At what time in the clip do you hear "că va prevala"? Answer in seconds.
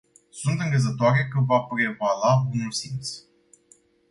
1.27-2.35